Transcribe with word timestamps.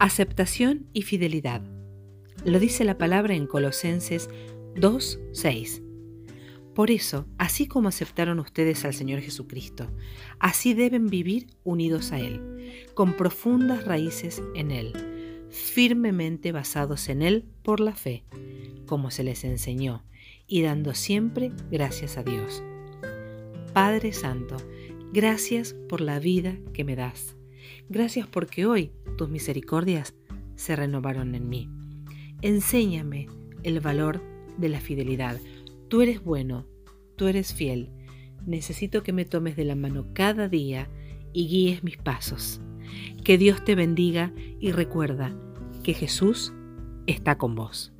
Aceptación 0.00 0.86
y 0.92 1.02
fidelidad. 1.02 1.60
Lo 2.44 2.60
dice 2.60 2.84
la 2.84 2.98
palabra 2.98 3.34
en 3.34 3.48
Colosenses 3.48 4.30
2.6. 4.76 5.82
Por 6.72 6.92
eso, 6.92 7.26
así 7.36 7.66
como 7.66 7.88
aceptaron 7.88 8.38
ustedes 8.38 8.84
al 8.84 8.94
Señor 8.94 9.22
Jesucristo, 9.22 9.90
así 10.38 10.72
deben 10.72 11.08
vivir 11.08 11.48
unidos 11.64 12.12
a 12.12 12.20
Él, 12.20 12.84
con 12.94 13.16
profundas 13.16 13.84
raíces 13.86 14.40
en 14.54 14.70
Él, 14.70 14.92
firmemente 15.50 16.52
basados 16.52 17.08
en 17.08 17.20
Él 17.20 17.44
por 17.64 17.80
la 17.80 17.96
fe, 17.96 18.22
como 18.86 19.10
se 19.10 19.24
les 19.24 19.42
enseñó, 19.42 20.04
y 20.46 20.62
dando 20.62 20.94
siempre 20.94 21.50
gracias 21.72 22.18
a 22.18 22.22
Dios. 22.22 22.62
Padre 23.72 24.12
Santo, 24.12 24.58
gracias 25.12 25.74
por 25.88 26.00
la 26.00 26.20
vida 26.20 26.56
que 26.72 26.84
me 26.84 26.94
das. 26.94 27.37
Gracias 27.88 28.26
porque 28.26 28.66
hoy 28.66 28.92
tus 29.16 29.28
misericordias 29.28 30.14
se 30.54 30.76
renovaron 30.76 31.34
en 31.34 31.48
mí. 31.48 31.68
Enséñame 32.42 33.28
el 33.62 33.80
valor 33.80 34.22
de 34.56 34.68
la 34.68 34.80
fidelidad 34.80 35.38
Tú 35.88 36.02
eres 36.02 36.22
bueno, 36.22 36.66
tú 37.16 37.28
eres 37.28 37.54
fiel. 37.54 37.90
Necesito 38.46 39.02
que 39.02 39.14
me 39.14 39.24
tomes 39.24 39.56
de 39.56 39.64
la 39.64 39.74
mano 39.74 40.06
cada 40.12 40.46
día 40.46 40.90
y 41.32 41.48
guíes 41.48 41.82
mis 41.82 41.96
pasos. 41.96 42.60
Que 43.24 43.38
Dios 43.38 43.64
te 43.64 43.74
bendiga 43.74 44.32
y 44.60 44.72
recuerda 44.72 45.34
que 45.82 45.94
Jesús 45.94 46.52
está 47.06 47.38
con 47.38 47.54
vos. 47.54 47.92